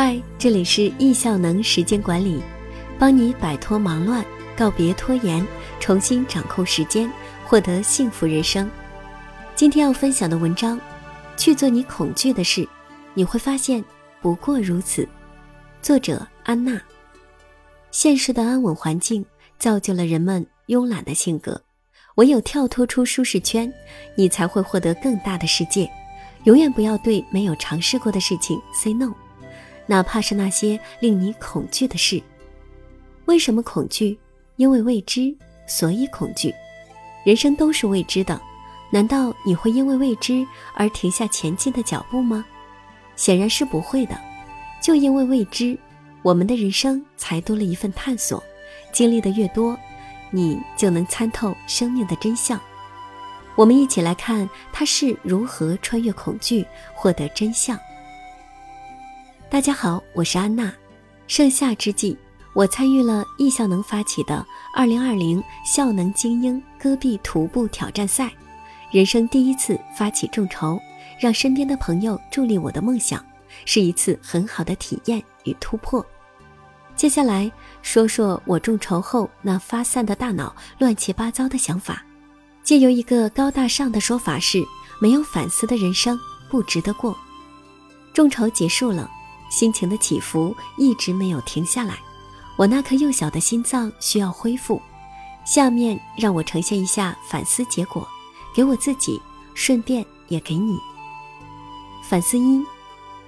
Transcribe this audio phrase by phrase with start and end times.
[0.00, 2.40] 嗨，这里是易效能时间管理，
[3.00, 4.24] 帮你摆脱忙乱，
[4.56, 5.44] 告别拖延，
[5.80, 7.10] 重新掌控时间，
[7.44, 8.70] 获得幸福人生。
[9.56, 10.80] 今天要分享的文章，
[11.36, 12.64] 去做你恐惧的事，
[13.12, 13.84] 你会发现
[14.22, 15.04] 不过如此。
[15.82, 16.80] 作者安娜。
[17.90, 19.26] 现实的安稳环境
[19.58, 21.60] 造就了人们慵懒的性格，
[22.14, 23.68] 唯有跳脱出舒适圈，
[24.16, 25.90] 你才会获得更大的世界。
[26.44, 29.12] 永远不要对没有尝试过的事情 say no。
[29.88, 32.22] 哪怕是那些令你恐惧的事，
[33.24, 34.16] 为什么恐惧？
[34.56, 35.34] 因为未知，
[35.66, 36.54] 所以恐惧。
[37.24, 38.40] 人生都是未知的，
[38.90, 42.44] 难道你会因为未知而停下前进的脚步吗？
[43.16, 44.16] 显然是不会的。
[44.80, 45.76] 就因为未知，
[46.22, 48.42] 我们的人生才多了一份探索。
[48.92, 49.76] 经历的越多，
[50.30, 52.60] 你就能参透生命的真相。
[53.54, 57.78] 我们一起来看他是如何穿越恐惧，获得真相。
[59.50, 60.70] 大家好，我是安娜。
[61.26, 62.14] 盛夏之际，
[62.52, 64.46] 我参与了易效能发起的
[64.76, 68.30] 2020效能精英戈壁徒步挑战赛，
[68.92, 70.78] 人生第一次发起众筹，
[71.18, 73.24] 让身边的朋友助力我的梦想，
[73.64, 76.04] 是一次很好的体验与突破。
[76.94, 82.04] 接下来说说我众筹后那发散的大脑、乱七八糟的想法，
[82.62, 84.62] 借由一个高大上的说法是：
[85.00, 87.16] 没有反思的人生不值得过。
[88.12, 89.10] 众筹结束了。
[89.48, 91.98] 心情的起伏一直没有停下来，
[92.56, 94.80] 我那颗幼小的心脏需要恢复。
[95.44, 98.06] 下面让我呈现一下反思结果，
[98.54, 99.20] 给我自己，
[99.54, 100.78] 顺便也给你。
[102.02, 102.62] 反思一：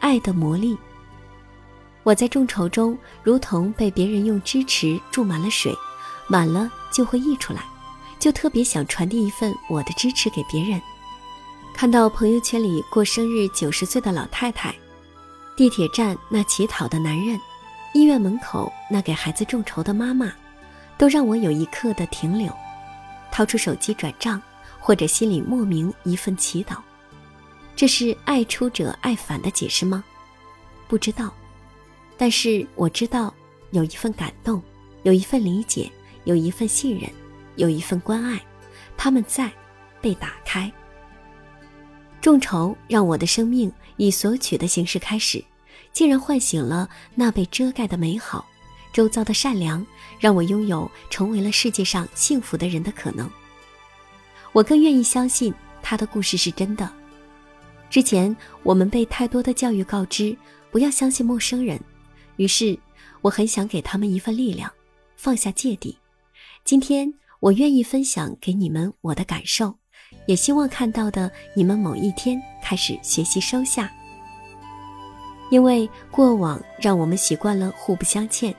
[0.00, 0.76] 爱的魔力。
[2.02, 5.74] 我在众筹中，如同被别人用支持注满了水，
[6.28, 7.64] 满了就会溢出来，
[8.18, 10.80] 就特别想传递一份我的支持给别人。
[11.74, 14.74] 看到朋友圈里过生日九十岁的老太太。
[15.60, 17.38] 地铁站那乞讨的男人，
[17.92, 20.32] 医院门口那给孩子众筹的妈妈，
[20.96, 22.50] 都让我有一刻的停留，
[23.30, 24.40] 掏出手机转账，
[24.78, 26.78] 或者心里莫名一份祈祷。
[27.76, 30.02] 这是爱出者爱返的解释吗？
[30.88, 31.30] 不知道，
[32.16, 33.30] 但是我知道
[33.72, 34.62] 有一份感动，
[35.02, 35.92] 有一份理解，
[36.24, 37.06] 有一份信任，
[37.56, 38.40] 有一份关爱，
[38.96, 39.52] 他们在
[40.00, 40.72] 被打开。
[42.22, 45.44] 众筹让我的生命以索取的形式开始。
[45.92, 48.46] 竟然唤醒了那被遮盖的美好，
[48.92, 49.84] 周遭的善良，
[50.18, 53.30] 让我拥有成为了世界上幸福的人的可能。
[54.52, 55.52] 我更愿意相信
[55.82, 56.90] 他的故事是真的。
[57.88, 60.36] 之前我们被太多的教育告知
[60.70, 61.78] 不要相信陌生人，
[62.36, 62.78] 于是
[63.20, 64.72] 我很想给他们一份力量，
[65.16, 65.96] 放下芥蒂。
[66.64, 69.76] 今天我愿意分享给你们我的感受，
[70.26, 73.92] 也希望看到的你们某一天开始学习收下。
[75.50, 78.54] 因为过往让我们习惯了互不相欠，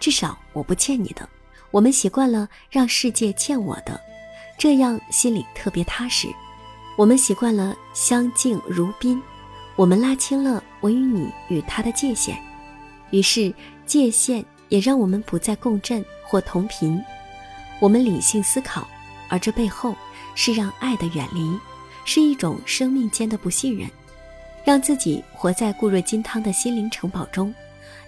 [0.00, 1.28] 至少我不欠你的。
[1.70, 4.00] 我们习惯了让世界欠我的，
[4.56, 6.28] 这样心里特别踏实。
[6.96, 9.20] 我们习惯了相敬如宾，
[9.74, 12.40] 我们拉清了我与你与他的界限，
[13.10, 13.52] 于是
[13.84, 17.02] 界限也让我们不再共振或同频。
[17.80, 18.88] 我们理性思考，
[19.28, 19.94] 而这背后
[20.34, 21.58] 是让爱的远离，
[22.06, 23.90] 是一种生命间的不信任。
[24.66, 27.54] 让自己活在固若金汤的心灵城堡中，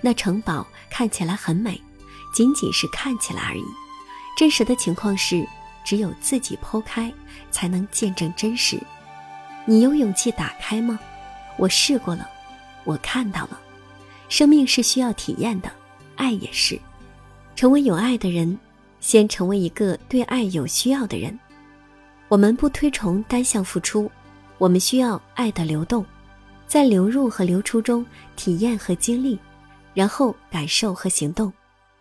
[0.00, 1.80] 那城堡看起来很美，
[2.34, 3.62] 仅仅是看起来而已。
[4.36, 5.46] 真实的情况是，
[5.84, 7.14] 只有自己剖开，
[7.52, 8.76] 才能见证真实。
[9.66, 10.98] 你有勇气打开吗？
[11.56, 12.28] 我试过了，
[12.82, 13.60] 我看到了。
[14.28, 15.70] 生命是需要体验的，
[16.16, 16.76] 爱也是。
[17.54, 18.58] 成为有爱的人，
[18.98, 21.38] 先成为一个对爱有需要的人。
[22.26, 24.10] 我们不推崇单向付出，
[24.58, 26.04] 我们需要爱的流动。
[26.68, 28.04] 在流入和流出中
[28.36, 29.38] 体验和经历，
[29.94, 31.50] 然后感受和行动，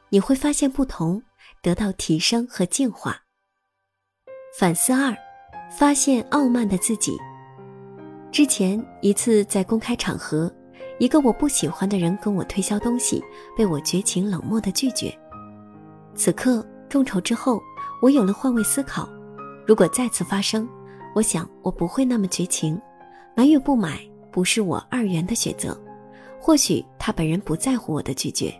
[0.09, 1.23] 你会发现不同，
[1.61, 3.17] 得到提升和进化。
[4.59, 5.15] 反思二，
[5.71, 7.17] 发现傲慢的自己。
[8.29, 10.53] 之前一次在公开场合，
[10.99, 13.23] 一个我不喜欢的人跟我推销东西，
[13.55, 15.17] 被我绝情冷漠的拒绝。
[16.13, 17.61] 此刻众筹之后，
[18.01, 19.07] 我有了换位思考，
[19.65, 20.67] 如果再次发生，
[21.15, 22.79] 我想我不会那么绝情，
[23.33, 23.99] 买与不买。
[24.37, 25.75] 不是我二元的选择，
[26.39, 28.53] 或许他本人不在乎我的拒绝，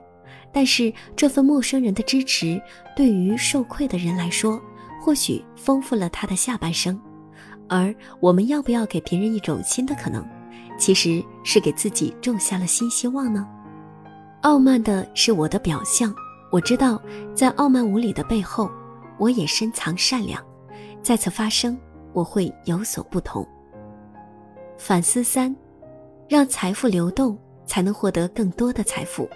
[0.52, 2.60] 但是这份陌生人的支持，
[2.96, 4.60] 对于受愧的人来说，
[5.00, 7.00] 或许丰富了他的下半生。
[7.70, 10.28] 而我们要不要给别人一种新的可能，
[10.80, 13.48] 其实是给自己种下了新希望呢？
[14.42, 16.12] 傲慢的是我的表象，
[16.52, 17.00] 我知道
[17.36, 18.68] 在傲慢无礼的背后，
[19.20, 20.44] 我也深藏善良。
[21.04, 21.78] 再次发生，
[22.14, 23.48] 我会有所不同。
[24.76, 25.56] 反思三。
[26.28, 29.30] 让财富流动，才能获得更多的财富。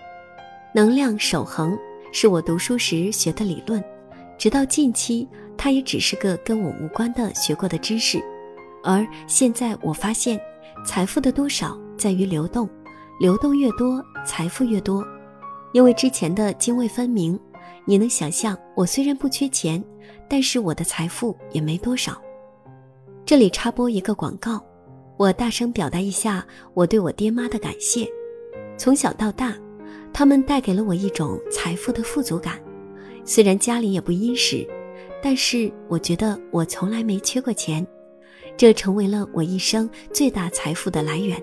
[0.73, 1.77] 能量守恒
[2.11, 3.81] 是我读书时学的理论，
[4.37, 5.27] 直到近期，
[5.57, 8.21] 它也只是个跟我无关的学过的知识。
[8.83, 10.39] 而现在我发现，
[10.85, 12.69] 财富的多少在于流动，
[13.19, 15.05] 流动越多，财富越多。
[15.71, 17.39] 因为之前的泾渭分明，
[17.85, 19.81] 你能想象，我虽然不缺钱，
[20.27, 22.21] 但是我的财富也没多少。
[23.25, 24.61] 这里插播一个广告，
[25.21, 28.09] 我大声表达一下我对我爹妈的感谢。
[28.75, 29.55] 从小到大，
[30.11, 32.59] 他们带给了我一种财富的富足感。
[33.23, 34.67] 虽然家里也不殷实，
[35.21, 37.85] 但是我觉得我从来没缺过钱。
[38.57, 41.39] 这成为了我一生最大财富的来源，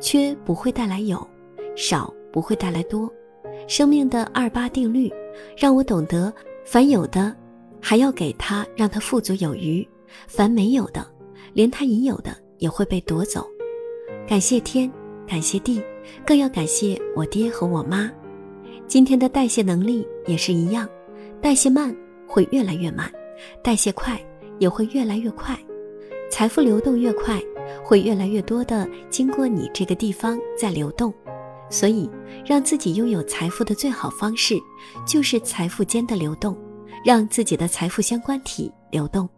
[0.00, 1.22] 缺不会带来有，
[1.76, 3.12] 少不会带来多。
[3.68, 5.12] 生命的二八定律
[5.54, 6.32] 让我懂得，
[6.64, 7.36] 凡有的
[7.78, 9.86] 还要给他，让他富足有余；
[10.26, 11.06] 凡没有的，
[11.52, 13.44] 连他已有的也会被夺走。
[14.24, 14.90] 感谢天，
[15.26, 15.82] 感谢地，
[16.24, 18.08] 更要感谢我爹和我妈。
[18.86, 20.88] 今天的代谢能力也是一样，
[21.40, 21.94] 代谢慢
[22.24, 23.10] 会越来越慢，
[23.64, 24.24] 代谢快
[24.60, 25.58] 也会越来越快。
[26.30, 27.42] 财富流动越快，
[27.84, 31.12] 会越来越多的经过你这个地方在流动，
[31.68, 32.08] 所以
[32.46, 34.54] 让自己拥有财富的最好方式，
[35.04, 36.56] 就是财富间的流动，
[37.04, 39.28] 让自己的财富相关体流动。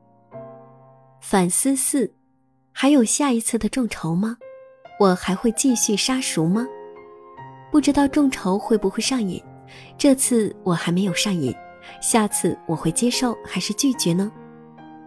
[1.20, 2.12] 反思四，
[2.76, 4.36] 还有下一次的众筹吗？
[4.98, 6.66] 我还会继续杀熟吗？
[7.70, 9.40] 不知道众筹会不会上瘾，
[9.96, 11.54] 这次我还没有上瘾，
[12.02, 14.30] 下次我会接受还是拒绝呢？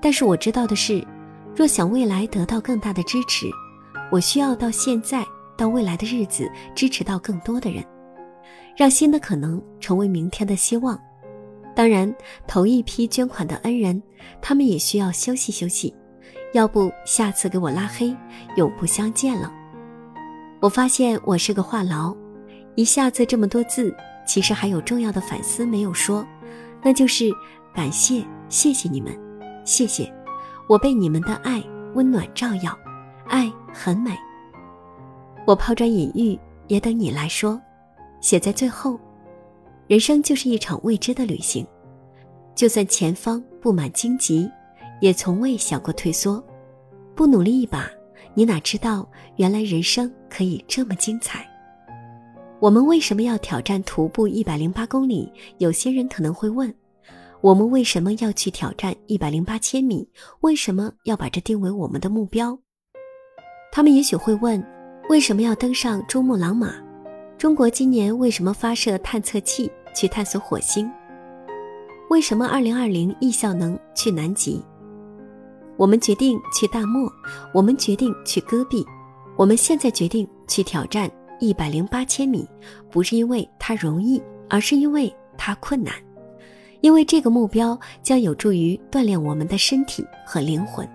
[0.01, 1.05] 但是我知道的是。
[1.53, 3.47] 若想未来得到更大的支持，
[4.11, 5.25] 我需要到现在
[5.57, 7.83] 到未来的日子支持到更多的人，
[8.77, 10.97] 让新的可能成为明天的希望。
[11.75, 12.13] 当然，
[12.47, 14.01] 头一批捐款的恩人，
[14.39, 15.91] 他们也需要休息休息，
[16.53, 18.15] 要不下次给我拉黑，
[18.55, 19.51] 永不相见了。
[20.59, 22.15] 我发现我是个话痨，
[22.75, 23.95] 一下子这么多字，
[24.25, 26.25] 其实还有重要的反思没有说，
[26.81, 27.29] 那就是
[27.73, 29.15] 感谢，谢谢你们，
[29.63, 30.11] 谢谢。
[30.67, 31.63] 我被你们的爱
[31.93, 32.77] 温暖照耀，
[33.27, 34.11] 爱很美。
[35.45, 37.61] 我抛砖引玉，也等你来说。
[38.19, 38.99] 写在最后，
[39.87, 41.65] 人生就是一场未知的旅行，
[42.55, 44.49] 就算前方布满荆棘，
[44.99, 46.43] 也从未想过退缩。
[47.15, 47.89] 不努力一把，
[48.33, 51.47] 你哪知道原来人生可以这么精彩？
[52.59, 55.31] 我们为什么要挑战徒步一百零八公里？
[55.59, 56.73] 有些人可能会问。
[57.39, 60.09] 我们为什么要去挑战一百零八千米？
[60.41, 62.57] 为什么要把这定为我们的目标？
[63.71, 64.63] 他们也许会问：
[65.07, 66.73] 为什么要登上珠穆朗玛？
[67.37, 70.91] 中国今年为什么发射探测器去探索火星？
[72.09, 74.65] 为什么二零二零艺效能去南极？
[75.77, 77.11] 我们决定去大漠，
[77.53, 78.85] 我们决定去戈壁，
[79.35, 81.09] 我们现在决定去挑战
[81.39, 82.47] 一百零八千米，
[82.89, 85.93] 不是因为它容易，而是因为它困难。
[86.81, 90.87] 因为这个目标将有助于锻炼我们的身体和灵魂，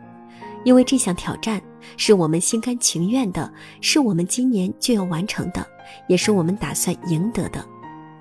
[0.65, 1.61] 因为这项挑战
[1.97, 5.67] 是我们心甘情愿的，是我们今年就要完成的，
[6.09, 7.65] 也是我们打算赢得的，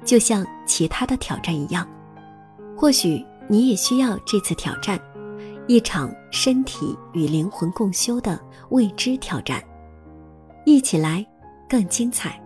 [0.03, 1.87] 就像其他的挑战一样。
[2.75, 4.99] 或许你也需要这次挑战，
[5.71, 8.37] 一场身体与灵魂共修的
[8.71, 9.63] 未知挑战，
[10.65, 11.25] 一起来
[11.69, 12.37] 更精彩。